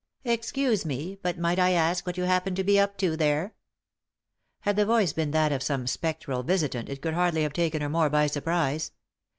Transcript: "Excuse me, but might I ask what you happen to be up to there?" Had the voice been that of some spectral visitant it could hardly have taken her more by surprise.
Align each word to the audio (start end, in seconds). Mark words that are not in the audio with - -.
"Excuse 0.23 0.83
me, 0.83 1.19
but 1.21 1.37
might 1.37 1.59
I 1.59 1.73
ask 1.73 2.07
what 2.07 2.17
you 2.17 2.23
happen 2.23 2.55
to 2.55 2.63
be 2.63 2.79
up 2.79 2.97
to 2.97 3.15
there?" 3.15 3.53
Had 4.61 4.75
the 4.75 4.83
voice 4.83 5.13
been 5.13 5.29
that 5.29 5.51
of 5.51 5.61
some 5.61 5.85
spectral 5.85 6.41
visitant 6.41 6.89
it 6.89 7.03
could 7.03 7.13
hardly 7.13 7.43
have 7.43 7.53
taken 7.53 7.83
her 7.83 7.89
more 7.89 8.09
by 8.09 8.25
surprise. 8.25 8.93